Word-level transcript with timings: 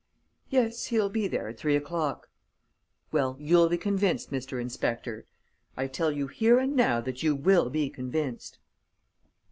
"Yes, 0.49 0.85
he'll 0.85 1.11
be 1.11 1.27
there 1.27 1.47
at 1.49 1.59
three 1.59 1.75
o'clock." 1.75 2.27
"Well, 3.11 3.37
you'll 3.39 3.69
be 3.69 3.77
convinced, 3.77 4.31
Mr. 4.31 4.59
Inspector! 4.59 5.27
I 5.77 5.85
tell 5.85 6.11
you 6.11 6.25
here 6.25 6.57
and 6.57 6.75
now 6.75 7.01
that 7.01 7.21
you 7.21 7.35
will 7.35 7.69
be 7.69 7.87
convinced." 7.91 8.57